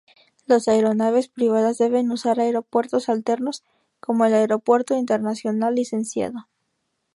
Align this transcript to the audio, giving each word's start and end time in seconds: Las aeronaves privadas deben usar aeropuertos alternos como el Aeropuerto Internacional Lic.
Las 0.47 0.67
aeronaves 0.67 1.27
privadas 1.27 1.77
deben 1.77 2.09
usar 2.09 2.39
aeropuertos 2.39 3.07
alternos 3.07 3.63
como 3.99 4.25
el 4.25 4.33
Aeropuerto 4.33 4.95
Internacional 4.95 5.75
Lic. 5.75 5.93